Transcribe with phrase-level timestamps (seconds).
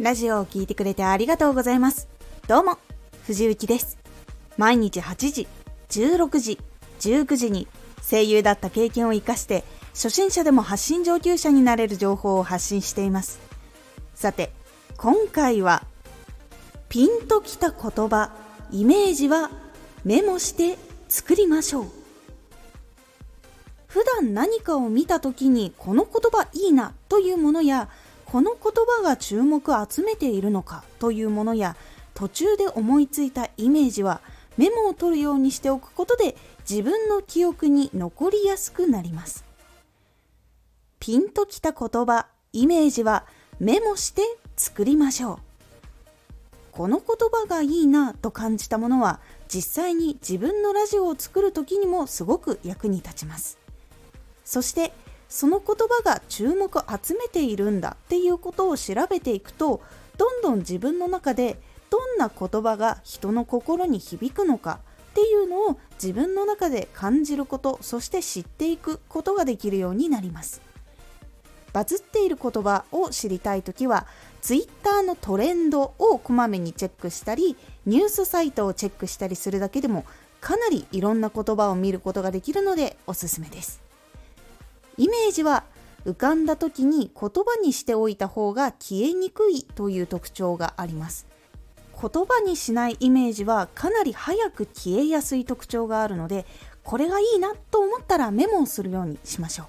[0.00, 2.08] ラジオを聴いてくれてありがとうございます。
[2.48, 2.78] どうも、
[3.26, 3.98] 藤幸です。
[4.56, 5.46] 毎日8時、
[5.90, 6.58] 16時、
[7.00, 7.68] 19時に
[8.10, 13.40] 声優だった経験を活かして、初心者でも発信上級者になれる情報を発信しています。
[14.14, 14.52] さて、
[14.96, 15.84] 今回は、
[16.88, 18.32] ピンときた言葉、
[18.70, 19.50] イメージは
[20.04, 20.78] メモして
[21.10, 21.84] 作りましょう。
[23.86, 27.90] 普段何かを見た時にこの言葉いいなというものや
[28.30, 31.74] この言葉が注目を集めているのかというものや
[32.14, 34.20] 途中で思いついたイメージは
[34.56, 36.36] メモを取るようにしておくことで
[36.68, 39.44] 自分の記憶に残りやすくなります。
[41.00, 43.24] ピンときた言葉イメージは
[43.58, 44.22] メモして
[44.56, 45.38] 作りましょう。
[46.70, 53.58] この言葉がいいなと感じたものは実際に自分のラジオを作る時にもすごく役に立ちます。
[54.44, 54.92] そして
[55.30, 59.80] その言葉が注目を集めているんだっていうことを調べていくと
[60.18, 61.56] どんどん自分の中で
[61.88, 70.60] どんな言葉が人の心に響くのかっていうのを自分の中で感じることそして知っていくことができるようになります。
[71.72, 74.08] バズっている言葉を知りたい時は
[74.42, 77.56] Twitter のトレンドをこまめにチェックしたり
[77.86, 80.04] ニュースサイトをチェックしたりするだけでも
[80.40, 83.89] かなりいろんな言葉を見ることができるのでおすすめです。
[85.00, 85.64] イメージは
[86.04, 91.26] 浮かんだ時に言葉にしておいた方が消えにくいという特徴があります。
[91.98, 96.44] 言葉にしないイメージはかなり早く消えやすい特徴があるので
[96.82, 99.66] これがいいなと思ったらメモをするようにしましょう。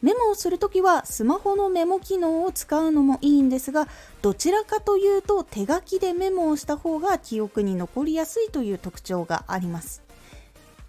[0.00, 3.88] メモをするときはスマホのメモ機能を使うのもいいんですが
[4.22, 10.02] どちらかというと手書きでメモをした方が記憶に残りやすいという特徴があります。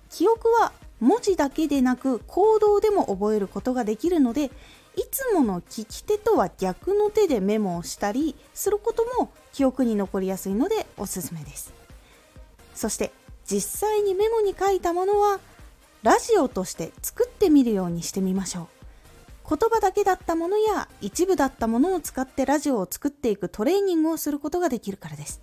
[0.10, 4.46] 記憶は文字だけでなく行動でも覚えることができるので
[4.96, 11.74] いつもの聞き手とは逆の手でメモをしたりすることも記憶に残りやすいのでおすすめです。
[12.76, 13.12] そして
[13.46, 15.40] 実際にメモに書いたものは
[16.04, 18.68] ラジオとして作ってみるようにしてみましょう。
[19.50, 25.42] 言葉だけだったものや一部だったものを使ってラジオを作っていくトレーニングをすることができるからです。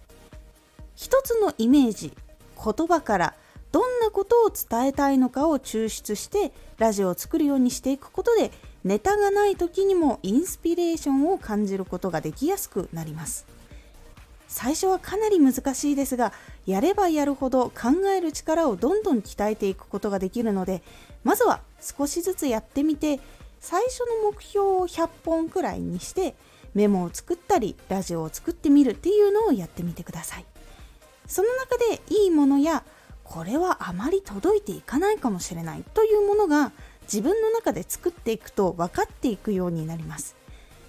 [0.94, 2.12] 一つのイメージ
[2.56, 3.34] 言葉から
[3.78, 8.50] どんなことを伝えたいのかを抽出してラジオを作るようにしていくことで
[8.82, 13.46] ネタがない時にもインスピレーションを感じることができやすくなります。
[14.48, 16.32] 最初はかなり難しいですが
[16.66, 20.82] やればやるほど考える力をどんどん鍛えていくことができるので
[21.22, 23.20] まずは少しずつやってみて
[23.60, 26.34] 最初の目標を100本くらいにして
[26.74, 30.44] メモを作ったりラジオを作ってみるっていうのをやってみてください。
[31.28, 32.82] その中でいいものや
[33.28, 36.72] これはあまり届いていかないかもしれないというものが
[37.02, 40.34] 自分の中で作っていくと分かっていくようになります。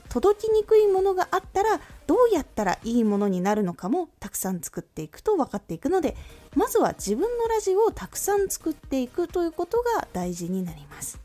[0.07, 6.15] 届きにくいものがあったらどうやったらいいものになるのかもたくさん作っていくと分かっていくので
[6.55, 11.19] まずは自分のラジオをたくさん作っていくということが大事になります。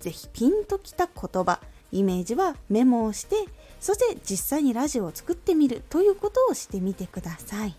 [0.00, 1.60] 是非ピンときた言葉
[1.92, 3.36] イメージはメモをして
[3.80, 7.74] そして実際にラジオを作ってみるということをしてみてください。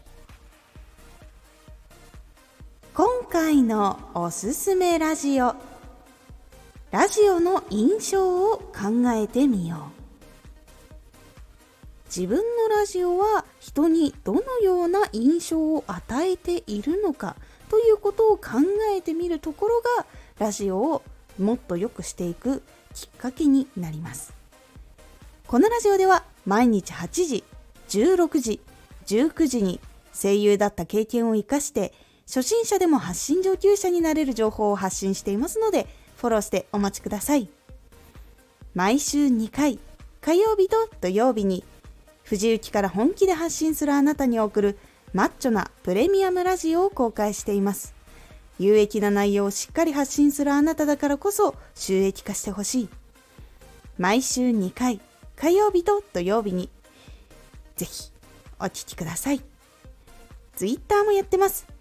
[3.32, 5.56] 回のおすすめラジオ。
[6.92, 10.02] ラジオの印象を考えてみよう。
[12.08, 12.44] 自分の
[12.76, 17.38] ラジオは人にどのような印象を与えているのか
[17.70, 18.60] ということを考
[18.94, 20.06] えてみるところが
[20.38, 21.02] ラジオを
[21.40, 22.62] もっと良くしていく
[22.94, 24.34] きっかけになります。
[25.48, 27.46] このラジオでは毎日8時
[27.88, 28.60] 16時
[29.06, 29.80] 19時に
[30.14, 31.94] 声優だった経験を生かして
[32.34, 37.50] 初心者でも発信上級者になれる情報を発信していますので、フォローしてお待ちください。
[38.74, 39.80] 毎週2回、
[40.22, 41.66] 火曜日と土曜日に、
[42.24, 44.78] 藤雪から本気で発信するあなたに送る
[45.12, 47.94] マッチョなプレミアムラジオを公開しています。
[48.60, 52.90] 有益な内容をしっかり発信するあなただからこそ収益化してほしい。
[53.98, 55.02] 毎週2回、
[55.36, 56.70] 火曜日と土曜日に、
[57.76, 58.10] ぜひ
[58.58, 59.42] お聴きください。
[60.56, 61.81] Twitter もやってます。